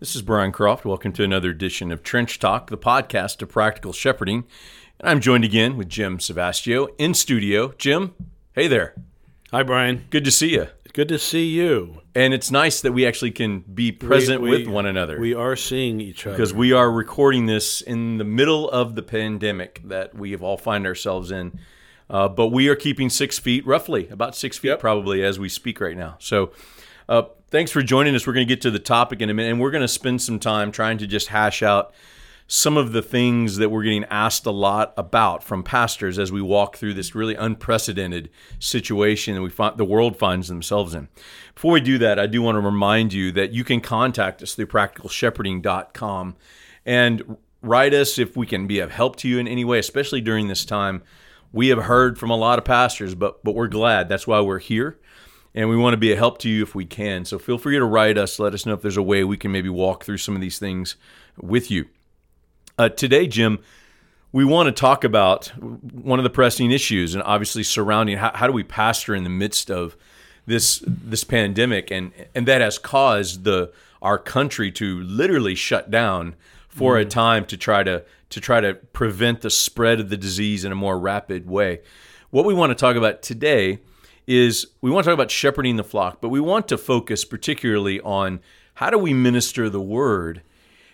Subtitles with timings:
[0.00, 0.84] This is Brian Croft.
[0.86, 4.44] Welcome to another edition of Trench Talk, the podcast of practical shepherding.
[4.98, 7.72] And I'm joined again with Jim Savastio in studio.
[7.76, 8.14] Jim,
[8.54, 8.94] hey there.
[9.50, 10.06] Hi, Brian.
[10.10, 10.68] Good to see you.
[10.94, 12.00] Good to see you.
[12.14, 15.20] And it's nice that we actually can be present We- we- with one another.
[15.20, 16.34] We are seeing each other.
[16.36, 20.56] because we are recording this in the middle of the pandemic that we have all
[20.56, 21.60] find ourselves in.
[22.08, 25.80] Uh, but we are keeping six feet, roughly about six feet, probably as we speak
[25.80, 26.16] right now.
[26.18, 26.50] So,
[27.10, 28.24] uh, thanks for joining us.
[28.24, 30.22] We're going to get to the topic in a minute, and we're going to spend
[30.22, 31.92] some time trying to just hash out
[32.46, 36.40] some of the things that we're getting asked a lot about from pastors as we
[36.40, 38.30] walk through this really unprecedented
[38.60, 41.08] situation that we find the world finds themselves in.
[41.54, 44.54] Before we do that, I do want to remind you that you can contact us
[44.54, 46.36] through practicalshepherding.com
[46.86, 50.20] and write us if we can be of help to you in any way, especially
[50.20, 51.02] during this time.
[51.52, 54.08] We have heard from a lot of pastors, but but we're glad.
[54.08, 55.00] That's why we're here
[55.54, 57.24] and we want to be a help to you if we can.
[57.24, 58.38] So feel free to write us.
[58.38, 60.58] Let us know if there's a way we can maybe walk through some of these
[60.58, 60.96] things
[61.40, 61.86] with you.
[62.78, 63.58] Uh, today, Jim,
[64.32, 68.46] we want to talk about one of the pressing issues, and obviously surrounding how, how
[68.46, 69.96] do we pastor in the midst of
[70.46, 76.36] this this pandemic, and and that has caused the our country to literally shut down
[76.68, 80.64] for a time to try to to try to prevent the spread of the disease
[80.64, 81.80] in a more rapid way.
[82.30, 83.80] What we want to talk about today
[84.30, 88.00] is we want to talk about shepherding the flock, but we want to focus particularly
[88.02, 88.38] on
[88.74, 90.42] how do we minister the word,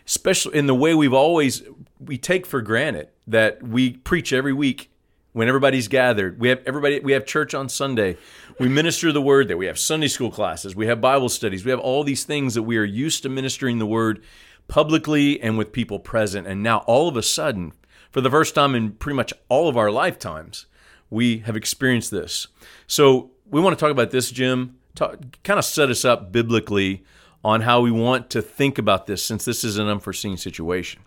[0.06, 1.62] especially in the way we've always
[2.01, 4.91] we take for granted that we preach every week
[5.34, 6.41] when everybody's gathered.
[6.41, 8.17] We have everybody we have church on Sunday.
[8.59, 9.59] We minister the word there.
[9.59, 12.62] We have Sunday school classes, we have Bible studies, we have all these things that
[12.62, 14.25] we are used to ministering the word
[14.67, 16.47] publicly and with people present.
[16.47, 17.75] And now all of a sudden,
[18.11, 20.64] for the first time in pretty much all of our lifetimes,
[21.10, 22.46] we have experienced this.
[22.86, 24.78] So we want to talk about this, Jim.
[24.94, 27.04] Talk, kind of set us up biblically
[27.44, 31.02] on how we want to think about this, since this is an unforeseen situation.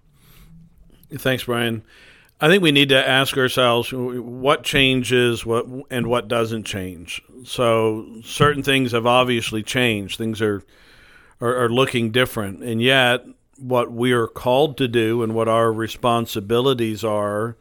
[1.11, 1.83] Thanks, Brian.
[2.41, 7.21] I think we need to ask ourselves what changes what and what doesn't change.
[7.43, 10.17] So certain things have obviously changed.
[10.17, 10.63] Things are
[11.41, 13.25] are, are looking different, and yet
[13.57, 17.57] what we are called to do and what our responsibilities are,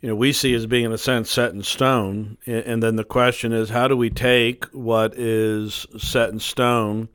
[0.00, 2.36] you know, we see as being in a sense set in stone.
[2.46, 7.08] And then the question is, how do we take what is set in stone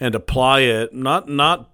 [0.00, 1.70] and apply it not not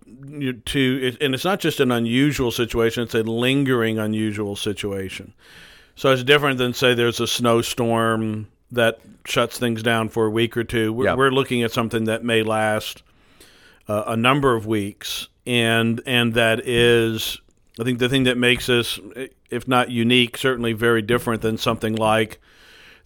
[0.65, 5.33] to and it's not just an unusual situation it's a lingering unusual situation
[5.95, 10.57] so it's different than say there's a snowstorm that shuts things down for a week
[10.57, 11.15] or two we're, Yeah.
[11.15, 13.05] we're looking at something that may last
[13.89, 17.41] uh, a number of weeks and and that is
[17.79, 18.99] i think the thing that makes us
[19.51, 22.41] if not unique certainly very different than something like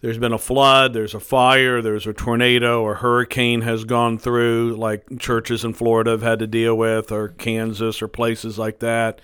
[0.01, 4.75] there's been a flood, there's a fire, there's a tornado or hurricane has gone through,
[4.77, 9.21] like churches in Florida have had to deal with, or Kansas, or places like that.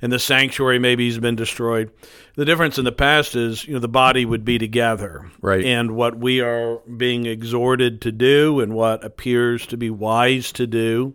[0.00, 1.90] And the sanctuary maybe has been destroyed.
[2.36, 5.30] The difference in the past is, you know, the body would be together.
[5.40, 5.64] Right.
[5.64, 10.66] And what we are being exhorted to do and what appears to be wise to
[10.66, 11.14] do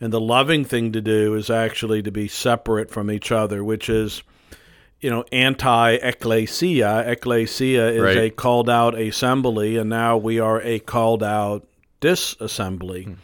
[0.00, 3.88] and the loving thing to do is actually to be separate from each other, which
[3.90, 4.22] is
[5.00, 7.04] you know, anti-ecclesia.
[7.06, 8.16] Ecclesia is Right.
[8.18, 11.66] a called out assembly, and now we are a called out
[12.00, 13.16] disassembly.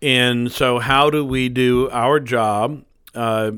[0.00, 2.82] And so, how do we do our job?
[3.14, 3.52] Uh,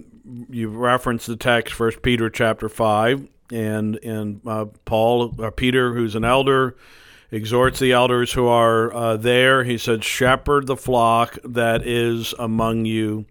[0.50, 6.14] you referenced the text, First Peter chapter five, and and uh, Paul, uh, Peter, who's
[6.14, 6.76] an elder,
[7.30, 9.64] exhorts the elders who are uh, there.
[9.64, 13.26] He said, "Shepherd the flock that is among you,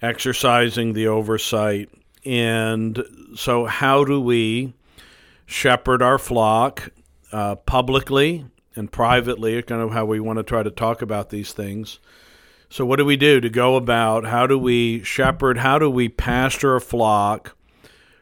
[0.00, 1.90] exercising the oversight."
[2.24, 3.02] And
[3.34, 4.74] so, how do we
[5.46, 6.90] shepherd our flock
[7.32, 8.46] uh, publicly
[8.76, 9.60] and privately?
[9.62, 11.98] Kind of how we want to try to talk about these things.
[12.68, 14.24] So, what do we do to go about?
[14.24, 15.58] How do we shepherd?
[15.58, 17.56] How do we pasture a flock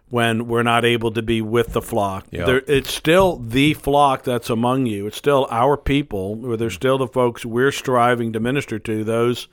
[0.08, 2.26] when we're not able to be with the flock?
[2.30, 2.46] Yeah.
[2.46, 5.06] There, it's still the flock that's among you.
[5.06, 9.04] It's still our people, or they're still the folks we're striving to minister to.
[9.04, 9.46] Those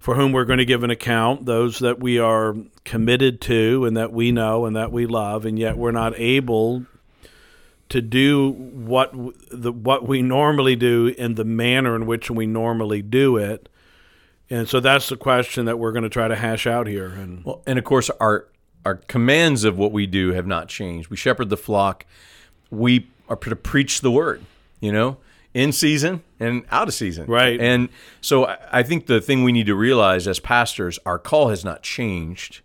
[0.00, 3.96] for whom we're going to give an account, those that we are committed to and
[3.96, 6.86] that we know and that we love, and yet we're not able
[7.90, 9.12] to do what
[9.50, 13.68] the what we normally do in the manner in which we normally do it.
[14.48, 17.08] And so that's the question that we're going to try to hash out here.
[17.08, 18.46] And Well, and of course, our
[18.86, 21.10] our commands of what we do have not changed.
[21.10, 22.06] We shepherd the flock.
[22.70, 24.42] We are to preach the word.
[24.80, 25.18] You know,
[25.52, 27.26] in season and out of season.
[27.26, 27.60] Right.
[27.60, 27.88] And
[28.20, 31.82] so I think the thing we need to realize as pastors, our call has not
[31.82, 32.60] changed,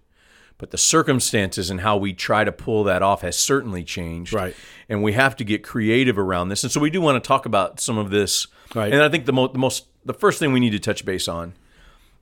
[0.58, 4.34] but the circumstances and how we try to pull that off has certainly changed.
[4.34, 4.56] Right.
[4.88, 6.64] And we have to get creative around this.
[6.64, 8.48] And so we do want to talk about some of this.
[8.74, 8.94] Right.
[8.94, 11.28] And I think the, mo- the most the first thing we need to touch base
[11.28, 11.54] on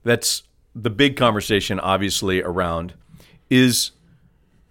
[0.02, 0.42] that's
[0.74, 2.94] the big conversation, obviously, around
[3.48, 3.92] is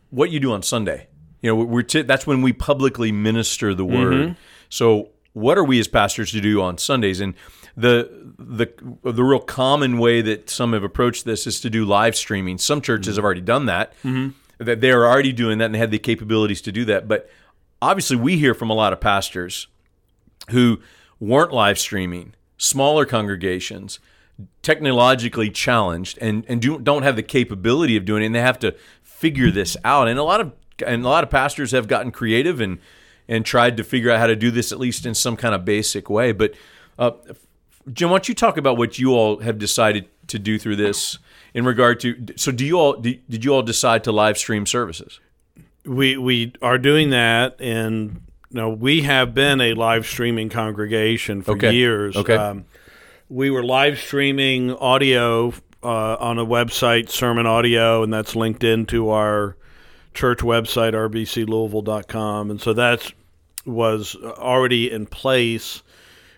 [0.09, 1.07] what you do on Sunday.
[1.41, 4.13] You know, we're t- that's when we publicly minister the word.
[4.13, 4.33] Mm-hmm.
[4.69, 7.19] So, what are we as pastors to do on Sundays?
[7.19, 7.33] And
[7.75, 8.71] the the
[9.03, 12.57] the real common way that some have approached this is to do live streaming.
[12.57, 13.17] Some churches mm-hmm.
[13.17, 13.93] have already done that.
[14.03, 14.29] Mm-hmm.
[14.63, 17.07] That they are already doing that and they have the capabilities to do that.
[17.07, 17.29] But
[17.81, 19.67] obviously, we hear from a lot of pastors
[20.51, 20.79] who
[21.19, 23.99] weren't live streaming, smaller congregations,
[24.61, 28.59] technologically challenged, and and do, don't have the capability of doing it, and they have
[28.59, 30.07] to figure this out.
[30.07, 30.53] And a lot of
[30.85, 32.77] and a lot of pastors have gotten creative and
[33.27, 35.63] and tried to figure out how to do this at least in some kind of
[35.65, 36.31] basic way.
[36.31, 36.53] But
[36.99, 37.11] uh,
[37.91, 41.17] Jim, why don't you talk about what you all have decided to do through this
[41.53, 42.15] in regard to?
[42.37, 45.19] So, do you all did, did you all decide to live stream services?
[45.85, 51.41] We we are doing that, and you know, we have been a live streaming congregation
[51.41, 51.73] for Okay.
[51.73, 52.15] years.
[52.15, 52.35] Okay.
[52.35, 52.65] Um,
[53.27, 59.09] we were live streaming audio uh, on a website, Sermon Audio, and that's linked into
[59.09, 59.57] our
[60.13, 63.11] church website, rbclouisville.com, and so that
[63.65, 65.83] was already in place.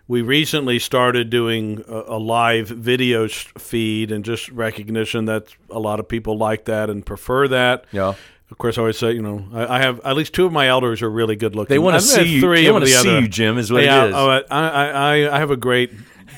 [0.07, 5.79] We recently started doing a, a live video sh- feed, and just recognition that a
[5.79, 7.85] lot of people like that and prefer that.
[7.91, 8.13] Yeah.
[8.51, 10.67] Of course, I always say, you know, I, I have at least two of my
[10.67, 11.73] elders are really good looking.
[11.73, 12.41] They want to see you.
[12.41, 13.21] Three They want to the see other.
[13.21, 13.57] you, Jim.
[13.57, 14.15] Is what yeah, it is.
[14.15, 15.91] oh, I, I, I, I have a great,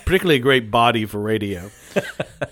[0.05, 1.69] particularly a great body for radio.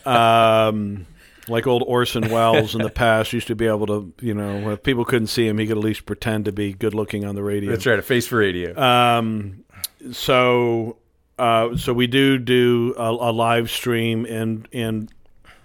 [0.05, 1.05] um,
[1.47, 4.83] like old Orson Welles in the past used to be able to, you know, if
[4.83, 7.43] people couldn't see him, he could at least pretend to be good looking on the
[7.43, 7.71] radio.
[7.71, 7.99] That's right.
[7.99, 8.79] A face for radio.
[8.79, 9.63] Um,
[10.11, 10.97] so,
[11.37, 15.11] uh, so we do do a, a live stream, and and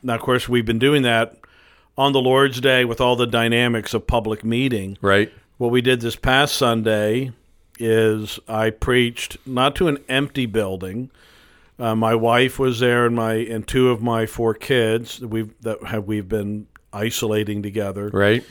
[0.03, 1.37] now, of course, we've been doing that
[1.97, 4.97] on the Lord's Day with all the dynamics of public meeting.
[5.00, 5.33] right.
[5.59, 7.33] What we did this past Sunday
[7.79, 11.11] is I preached not to an empty building.
[11.81, 15.53] Uh, my wife was there, and my and two of my four kids that we've
[15.62, 18.44] that have we've been isolating together Right.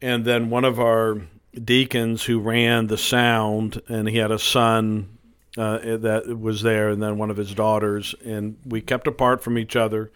[0.00, 1.20] and then one of our
[1.62, 5.18] deacons who ran the sound, and he had a son
[5.58, 9.58] uh, that was there, and then one of his daughters, and we kept apart from
[9.58, 10.10] each other.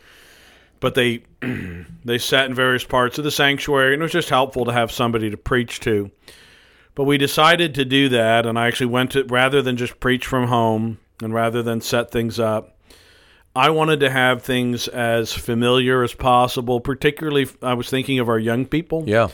[0.81, 1.23] But they
[2.05, 4.91] they sat in various parts of the sanctuary, and it was just helpful to have
[4.91, 6.11] somebody to preach to.
[6.95, 10.27] But we decided to do that, and I actually went to rather than just preach
[10.27, 12.77] from home, and rather than set things up,
[13.55, 16.81] I wanted to have things as familiar as possible.
[16.81, 19.05] Particularly, I was thinking of our young people.
[19.07, 19.29] Yeah.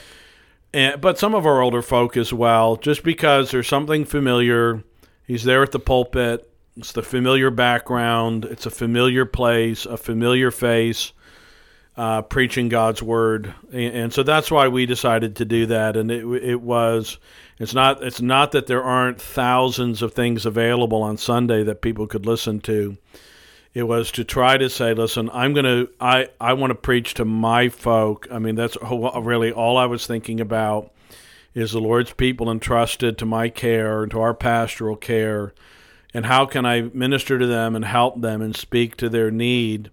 [0.73, 4.84] And, but some of our older folk as well, just because there's something familiar.
[5.26, 6.49] He's there at the pulpit.
[6.76, 8.44] It's the familiar background.
[8.44, 11.12] It's a familiar place, a familiar face,
[11.97, 15.97] uh, preaching God's word, and, and so that's why we decided to do that.
[15.97, 17.19] And it, it was,
[17.59, 22.06] it's not, it's not that there aren't thousands of things available on Sunday that people
[22.06, 22.97] could listen to.
[23.75, 27.25] It was to try to say, listen, I'm to, I, I want to preach to
[27.25, 28.27] my folk.
[28.31, 30.93] I mean, that's really all I was thinking about
[31.55, 35.55] is the Lord's people entrusted to my care and to our pastoral care.
[36.15, 39.91] And how can I minister to them and help them and speak to their need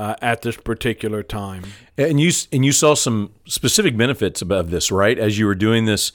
[0.00, 1.64] uh, at this particular time?
[1.98, 5.18] And you and you saw some specific benefits of this, right?
[5.18, 6.12] As you were doing this,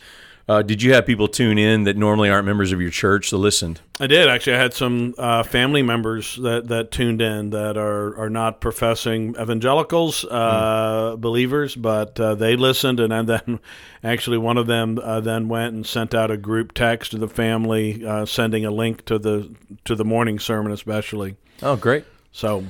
[0.50, 3.38] uh, did you have people tune in that normally aren't members of your church that
[3.38, 3.82] listened?
[4.00, 4.56] I did actually.
[4.56, 9.36] I had some uh, family members that, that tuned in that are, are not professing
[9.40, 13.59] evangelicals, uh, believers, but uh, they listened, and, and then
[14.04, 17.30] actually one of them uh, then went and sent out a group text to the
[17.30, 21.38] family, uh, sending a link to the to the morning sermon, especially.
[21.62, 22.04] Oh, great!
[22.31, 22.66] So.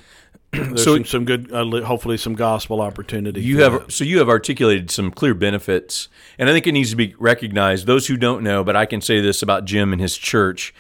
[0.52, 3.42] There's So- some, some good, uh, hopefully, some gospel opportunity.
[3.42, 6.96] You have so you have articulated some clear benefits, and I think it needs to
[6.96, 7.88] be recognized.
[7.88, 10.74] Those who don't know, but I can say this about Jim and his church,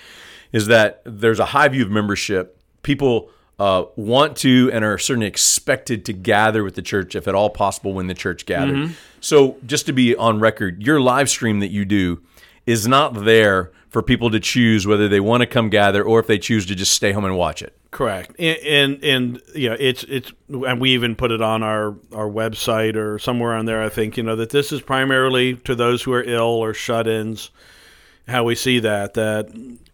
[0.51, 2.57] is that there's a high view of membership.
[2.83, 3.29] People
[3.59, 7.49] uh, want to and are certainly expected to gather with the church if at all
[7.49, 8.91] possible when the church gathered.
[9.21, 12.21] So just to be on record, your live stream that you do
[12.65, 16.27] is not there for people to choose whether they want to come gather or if
[16.27, 17.75] they choose to just stay home and watch it.
[17.95, 21.95] Correct, and, and and you know it's it's and we even put it on our
[22.13, 23.81] our website or somewhere on there.
[23.81, 27.51] I think you know that this is primarily to those who are ill or shut-ins.
[28.27, 29.47] How we see that that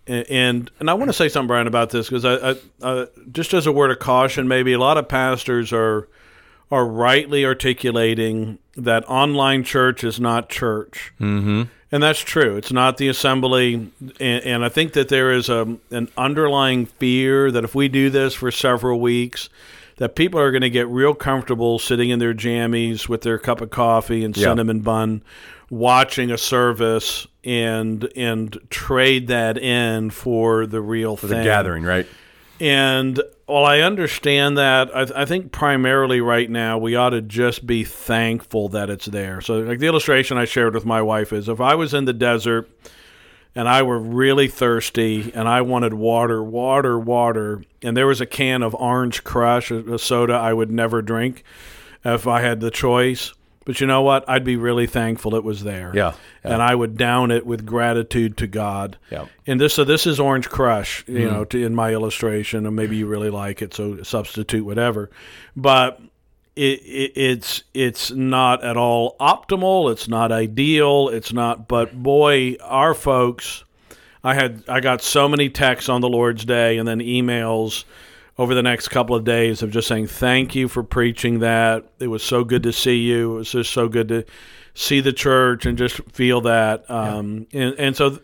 [0.07, 3.53] and and I want to say something, Brian, about this because I, I uh, just
[3.53, 6.09] as a word of caution, maybe a lot of pastors are
[6.71, 11.13] are rightly articulating that online church is not church.
[11.19, 11.63] Mm-hmm.
[11.93, 12.55] And that's true.
[12.55, 13.91] It's not the assembly.
[14.19, 18.09] And, and I think that there is a, an underlying fear that if we do
[18.09, 19.49] this for several weeks,
[19.97, 23.59] that people are going to get real comfortable sitting in their jammies with their cup
[23.59, 24.45] of coffee and Yeah.
[24.45, 25.21] cinnamon bun,
[25.69, 31.83] watching a service and and trade that in for the real The thing the gathering,
[31.83, 32.07] right?
[32.61, 37.65] And while I understand that, I, I, think primarily right now we ought to just
[37.65, 39.41] be thankful that it's there.
[39.41, 42.13] So, like the illustration I shared with my wife is if I was in the
[42.13, 42.69] desert
[43.55, 48.27] and I were really thirsty and I wanted water, water, water, and there was a
[48.27, 51.43] can of Orange Crush, a soda I would never drink
[52.05, 53.33] if I had the choice.
[53.63, 54.27] But you know what?
[54.27, 55.91] I'd be really thankful it was there.
[55.93, 56.13] Yeah,
[56.43, 56.53] yeah.
[56.53, 58.97] And I would down it with gratitude to God.
[59.11, 59.27] Yeah.
[59.45, 61.31] And this so this is Orange Crush, you mm.
[61.31, 65.11] know, to, in my illustration, and maybe you really like it, so substitute whatever.
[65.55, 66.01] But
[66.55, 69.91] it, it, it's it's not at all optimal.
[69.91, 71.09] It's not ideal.
[71.09, 71.67] It's not.
[71.67, 73.63] But boy, our folks,
[74.23, 77.83] I had I got so many texts on the Lord's Day, and then emails
[78.37, 81.85] over the next couple of days of just saying thank you for preaching that.
[81.99, 83.33] It was so good to see you.
[83.33, 84.25] It was just so good to
[84.73, 86.89] see the church and just feel that.
[86.89, 87.61] Um, yeah.
[87.61, 88.19] and, and so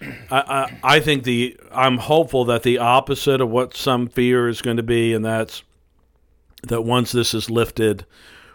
[0.00, 4.62] I, I, I think the I'm hopeful that the opposite of what some fear is
[4.62, 5.62] going to be, and that's
[6.64, 8.06] that once this is lifted,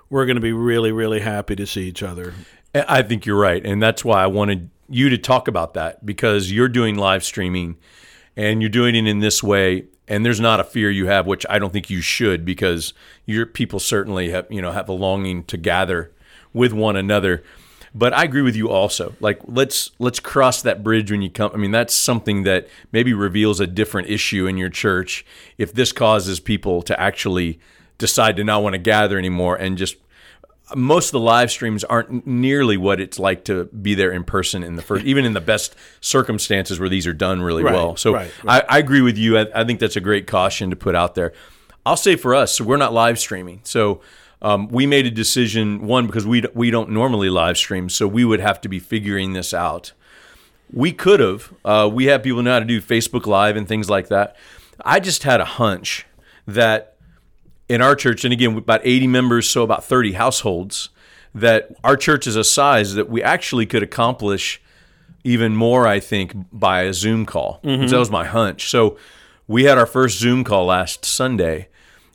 [0.09, 2.33] we're going to be really, really happy to see each other.
[2.73, 6.51] I think you're right, and that's why I wanted you to talk about that because
[6.51, 7.77] you're doing live streaming,
[8.35, 11.45] and you're doing it in this way and there's not a fear you have, which
[11.49, 12.93] I don't think you should, because
[13.25, 16.11] your people certainly have you know have a longing to gather
[16.53, 17.43] with one another.
[17.93, 19.15] But I agree with you also.
[19.19, 21.51] Like let's let's cross that bridge when you come.
[21.53, 25.25] I mean, that's something that maybe reveals a different issue in your church.
[25.57, 27.59] If this causes people to actually
[27.97, 29.95] decide to not want to gather anymore and just
[30.75, 34.63] most of the live streams aren't nearly what it's like to be there in person
[34.63, 37.95] in the first, even in the best circumstances where these are done really right, well.
[37.95, 38.65] So right, right.
[38.69, 39.37] I, I, agree with you.
[39.37, 41.31] I, I, think that's a great caution to put out there.
[41.85, 43.61] I'll say for us, so we're not live streaming.
[43.63, 44.01] So
[44.41, 48.25] um, we made a decision one because we we don't normally live stream, so we
[48.25, 49.93] would have to be figuring this out.
[50.71, 51.53] We could have.
[51.63, 54.35] Uh, we have people know how to do Facebook Live and things like that.
[54.83, 56.05] I just had a hunch
[56.45, 56.96] that
[57.69, 60.89] in our church, and again, about 80 members, so about 30 households,
[61.33, 64.61] that our church is a size that we actually could accomplish
[65.23, 67.59] even more, I think, by a Zoom call.
[67.63, 67.87] Mm-hmm.
[67.87, 68.69] That was my hunch.
[68.69, 68.97] So
[69.47, 71.67] we had our first Zoom call last Sunday,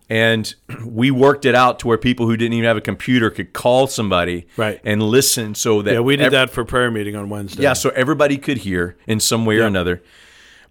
[0.08, 0.54] and
[0.84, 3.86] we worked it out to where people who didn't even have a computer could call
[3.86, 4.80] somebody right.
[4.84, 7.90] and listen so that yeah we did that for prayer meeting on wednesday yeah so
[7.90, 10.02] everybody could hear in some way or another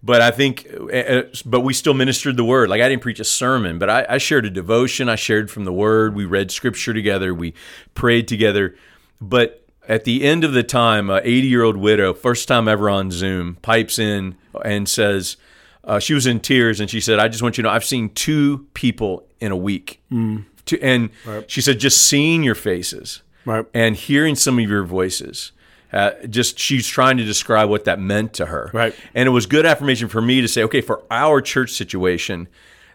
[0.02, 2.68] but I think, uh, uh, but we still ministered the word.
[2.68, 5.08] Like I didn't preach a sermon, but I, I shared a devotion.
[5.08, 6.14] I shared from the word.
[6.14, 7.32] We read scripture together.
[7.32, 7.54] We
[7.94, 8.74] prayed together.
[9.20, 12.90] But at the end of the time, a 80 year old widow, first time ever
[12.90, 15.36] on Zoom, pipes in and says,
[15.84, 17.84] uh, she was in tears and she said, I just want you to know, I've
[17.84, 20.00] seen two people in a week.
[20.12, 20.44] Mm.
[20.80, 21.50] and right.
[21.50, 23.66] she said, just seeing your faces right.
[23.74, 25.52] and hearing some of your voices
[25.92, 28.70] uh, just she's trying to describe what that meant to her.
[28.72, 28.94] Right.
[29.14, 32.48] And it was good affirmation for me to say, okay, for our church situation,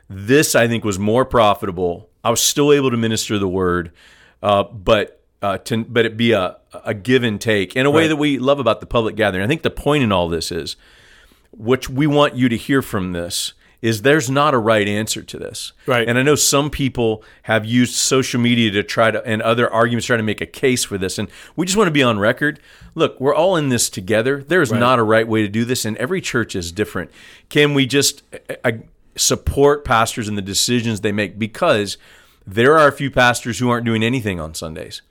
[0.09, 2.09] this I think was more profitable.
[2.23, 3.91] I was still able to minister the word,
[4.41, 8.03] uh, but uh, to, but it be a, a give and take in a way
[8.03, 8.07] right.
[8.07, 9.43] that we love about the public gathering.
[9.43, 10.75] I think the point in all this is,
[11.51, 13.53] which we want you to hear from this
[13.87, 15.71] is there's not a right answer to this.
[15.85, 16.07] Right.
[16.07, 20.05] And I know some people have used social media to try to and other arguments
[20.05, 21.17] try to make a case for this.
[21.17, 22.59] And we just want to be on record.
[22.95, 24.43] Look, we're all in this together.
[24.43, 24.79] There is right.
[24.79, 27.11] not a right way to do this, and every church is different.
[27.49, 28.23] Can we just
[28.63, 28.71] uh,
[29.15, 31.39] support pastors and the decisions they make?
[31.39, 31.97] Because
[32.45, 35.01] there are a few pastors who aren't doing anything on Sundays.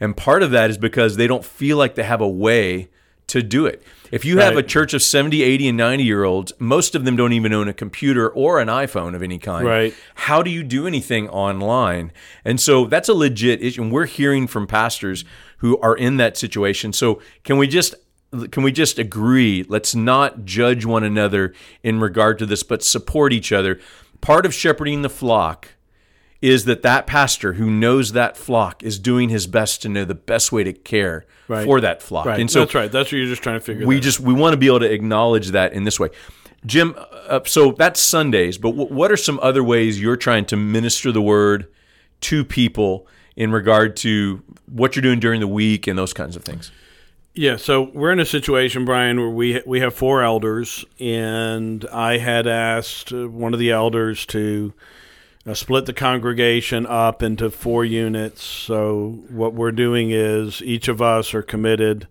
[0.00, 2.88] And part of that is because they don't feel like they have a way
[3.28, 3.82] to do it.
[4.12, 4.64] If you have right.
[4.64, 7.68] a church of 70, 80, and 90 year olds, most of them don't even own
[7.68, 9.66] a computer or an iPhone of any kind.
[9.66, 9.94] Right.
[10.14, 12.12] How do you do anything online?
[12.44, 13.82] And so that's a legit issue.
[13.82, 15.24] And we're hearing from pastors
[15.58, 16.92] who are in that situation.
[16.92, 17.94] So can we just
[18.50, 23.32] can we just agree let's not judge one another in regard to this but support
[23.32, 23.80] each other
[24.20, 25.75] part of shepherding the flock
[26.42, 30.14] is that that pastor who knows that flock is doing his best to know the
[30.14, 31.64] best way to care right.
[31.64, 32.26] for that flock.
[32.26, 32.40] Right.
[32.40, 32.92] And so that's right.
[32.92, 33.84] That's what you're just trying to figure.
[33.84, 33.88] Out.
[33.88, 36.10] We just we want to be able to acknowledge that in this way.
[36.64, 36.94] Jim,
[37.28, 41.12] uh, so that's Sundays, but w- what are some other ways you're trying to minister
[41.12, 41.68] the word
[42.22, 46.44] to people in regard to what you're doing during the week and those kinds of
[46.44, 46.72] things?
[47.34, 52.16] Yeah, so we're in a situation, Brian, where we we have four elders, and I
[52.16, 54.72] had asked one of the elders to
[55.46, 58.42] uh, split the congregation up into four units.
[58.42, 62.08] So what we're doing is each of us are committed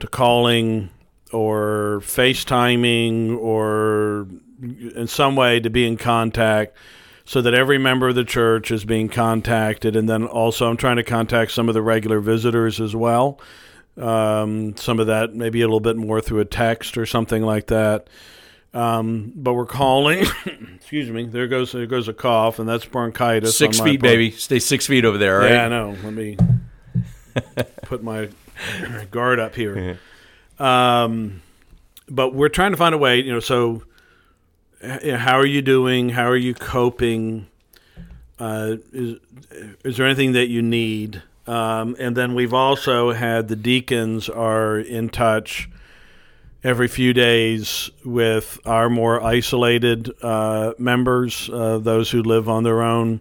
[0.00, 0.90] to calling
[1.32, 4.28] or FaceTiming or
[4.60, 6.76] in some way to be in contact
[7.24, 9.94] so that every member of the church is being contacted.
[9.94, 13.40] And then also, I'm trying to contact some of the regular visitors as well.
[13.98, 17.66] Um, some of that maybe a little bit more through a text or something like
[17.66, 18.08] that.
[18.74, 20.24] Um, but we're calling.
[20.74, 21.24] excuse me.
[21.24, 23.56] There goes there goes a cough, and that's bronchitis.
[23.56, 24.12] Six feet, part.
[24.12, 24.30] baby.
[24.30, 25.38] Stay six feet over there.
[25.38, 25.52] Right.
[25.52, 25.96] Yeah, I know.
[26.02, 26.36] Let me
[27.82, 28.28] put my
[29.10, 29.98] guard up here.
[30.58, 31.42] Um,
[32.08, 33.20] but we're trying to find a way.
[33.20, 33.82] You know, so
[34.82, 36.10] you know, how are you doing?
[36.10, 37.46] How are you coping?
[38.38, 39.18] Uh, is
[39.84, 41.22] is there anything that you need?
[41.46, 45.70] Um, and then we've also had the deacons are in touch
[46.64, 52.82] every few days with our more isolated uh, members, uh, those who live on their
[52.82, 53.20] own,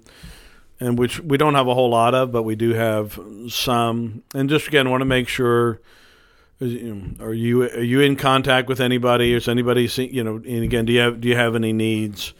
[0.80, 4.24] and which we don't have a whole lot of, but we do have some.
[4.34, 5.80] And just again, want to make sure.
[6.60, 9.32] Are you are you in contact with anybody?
[9.32, 10.38] Is anybody see, you know?
[10.38, 12.34] And again, do you have do you have any needs?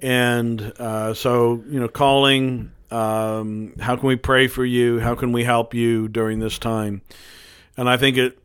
[0.00, 2.72] And uh, so you know, calling.
[2.90, 5.00] Um, how can we pray for you?
[5.00, 7.02] How can we help you during this time?
[7.76, 8.38] And I think it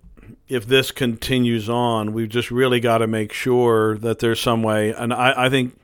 [0.47, 4.91] if this continues on, we've just really got to make sure that there's some way.
[4.91, 5.79] And I, I think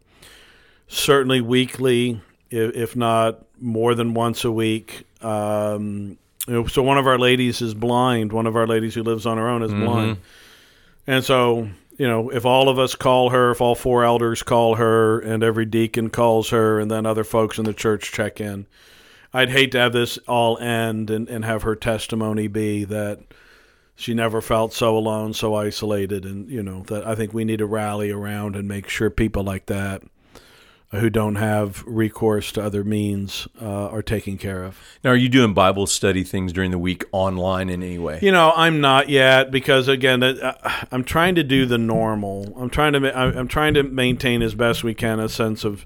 [0.88, 5.06] certainly weekly, if, if not more than once a week.
[5.22, 8.34] Um, you know, so one of our ladies is blind.
[8.34, 10.18] One of our ladies who lives on her own is blind,
[11.08, 14.76] and so you know, if all of us call her, if all four elders call
[14.76, 18.66] her, and every deacon calls her, and then other folks in the church check in,
[19.34, 23.20] I'd hate to have this all end and, and have her testimony be that
[23.96, 27.60] she never felt so alone, so isolated, and you know that I think we need
[27.60, 30.04] to rally around and make sure people like that
[31.00, 34.80] who don't have recourse to other means uh, are taken care of.
[35.04, 38.20] Now, are you doing Bible study things during the week online in any way?
[38.22, 40.24] You know, I'm not yet because again,
[40.92, 42.54] I'm trying to do the normal.
[42.58, 45.86] I'm trying to I'm I'm trying to maintain as best we can a sense of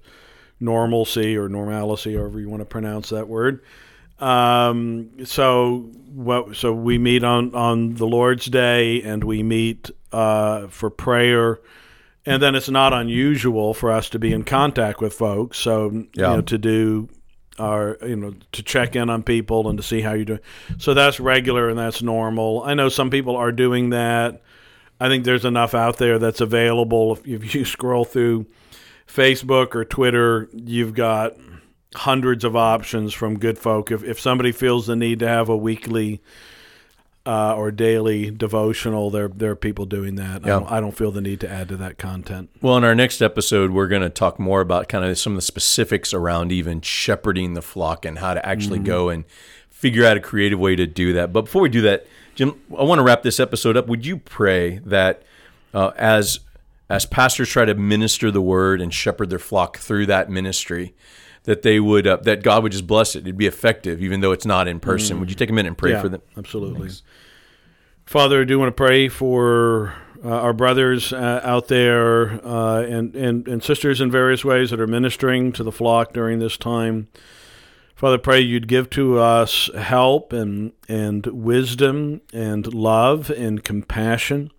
[0.60, 3.62] normalcy or normalcy, however you want to pronounce that word.
[4.20, 6.56] Um, so what?
[6.56, 11.60] So we meet on on the Lord's Day, and we meet uh, for prayer.
[12.26, 15.58] And then it's not unusual for us to be in contact with folks.
[15.60, 17.08] So you know, to do
[17.60, 20.40] our you know to check in on people and to see how you're doing.
[20.78, 22.64] So that's regular and that's normal.
[22.64, 24.42] I know some people are doing that.
[25.00, 27.14] I think there's enough out there that's available.
[27.14, 28.48] If, if you scroll through
[29.08, 31.38] Facebook or Twitter, you've got
[31.96, 33.92] hundreds of options from good folk.
[33.92, 36.22] If, if somebody feels the need to have a weekly
[37.26, 40.46] uh, or daily devotional, there there are people doing that.
[40.46, 42.50] I, don't, I don't feel the need to add to that content.
[42.62, 45.38] Well, in our next episode, we're going to talk more about kind of some of
[45.38, 49.26] the specifics around even shepherding the flock and how to actually go and
[49.70, 51.34] figure out a creative way to do that.
[51.34, 53.88] But before we do that, Jim, I want to wrap this episode up.
[53.88, 55.24] Would you pray that
[55.74, 56.40] uh, as
[56.90, 60.96] as pastors try to minister the word and shepherd their flock through that ministry,
[61.44, 63.20] that they would uh, that God would just bless it.
[63.20, 65.20] It'd be effective, even though it's not in person.
[65.20, 66.22] Would you take a minute and pray yeah, for them?
[66.38, 66.90] Absolutely.
[68.06, 73.16] Father, I do want to pray for uh, our brothers uh, out there uh, and,
[73.16, 77.08] and, and sisters in various ways that are ministering to the flock during this time.
[77.96, 84.52] Father, pray you'd give to us help and, and wisdom and love and compassion.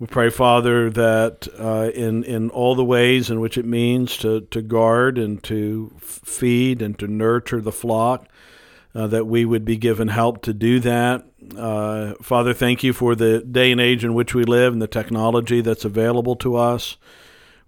[0.00, 4.40] We pray, Father, that uh, in in all the ways in which it means to,
[4.40, 8.26] to guard and to feed and to nurture the flock,
[8.94, 11.26] uh, that we would be given help to do that.
[11.54, 14.86] Uh, Father, thank you for the day and age in which we live and the
[14.86, 16.96] technology that's available to us.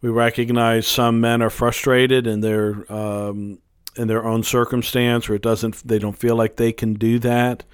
[0.01, 3.59] We recognize some men are frustrated in their um,
[3.95, 5.87] in their own circumstance, or it doesn't.
[5.87, 7.64] They don't feel like they can do that.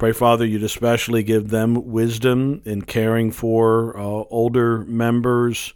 [0.00, 5.74] Pray, Father, you'd especially give them wisdom in caring for uh, older members,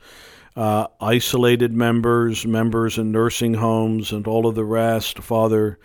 [0.57, 5.19] uh, isolated members, members in nursing homes, and all of the rest.
[5.19, 5.79] Father,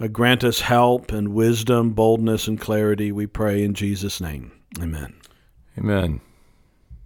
[0.00, 4.50] uh, grant us help and wisdom, boldness, and clarity, we pray in Jesus' name.
[4.80, 5.12] Amen.
[5.76, 6.22] Amen.